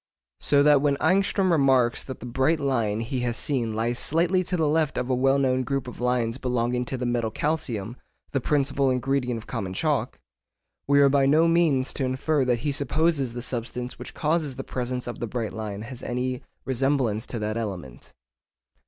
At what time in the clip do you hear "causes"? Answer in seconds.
14.15-14.55